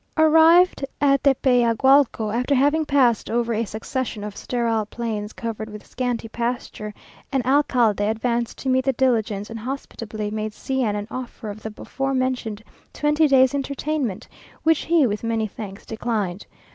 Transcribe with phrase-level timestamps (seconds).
[0.17, 6.27] Arrived at Tepeyagualco, after having passed over a succession of sterile plains covered with scanty
[6.27, 6.91] pasture,
[7.31, 11.61] an alcalde advanced to meet the diligence, and hospitably made C n an offer of
[11.61, 14.27] the before mentioned twenty days' entertainment,
[14.63, 16.47] which he with many thanks declined.